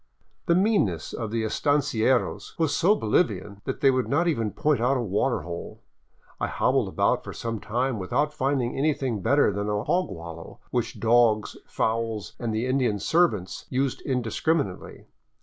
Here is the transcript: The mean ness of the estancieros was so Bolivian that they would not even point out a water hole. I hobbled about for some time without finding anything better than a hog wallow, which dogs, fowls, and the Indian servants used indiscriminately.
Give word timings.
The 0.47 0.55
mean 0.55 0.85
ness 0.85 1.13
of 1.13 1.29
the 1.29 1.43
estancieros 1.43 2.57
was 2.57 2.75
so 2.75 2.95
Bolivian 2.95 3.61
that 3.65 3.81
they 3.81 3.91
would 3.91 4.07
not 4.07 4.27
even 4.27 4.49
point 4.49 4.81
out 4.81 4.97
a 4.97 5.01
water 5.01 5.41
hole. 5.41 5.83
I 6.39 6.47
hobbled 6.47 6.87
about 6.87 7.23
for 7.23 7.33
some 7.33 7.59
time 7.59 7.99
without 7.99 8.33
finding 8.33 8.75
anything 8.75 9.21
better 9.21 9.51
than 9.51 9.69
a 9.69 9.83
hog 9.83 10.09
wallow, 10.09 10.57
which 10.71 10.99
dogs, 10.99 11.55
fowls, 11.67 12.33
and 12.39 12.51
the 12.51 12.65
Indian 12.65 12.97
servants 12.97 13.67
used 13.69 14.01
indiscriminately. 14.01 15.05